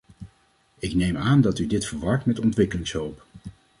Ik 0.79 0.93
neem 0.93 1.17
aan 1.17 1.41
dat 1.41 1.59
u 1.59 1.67
dit 1.67 1.85
verwart 1.85 2.25
met 2.25 2.39
ontwikkelingshulp. 2.39 3.25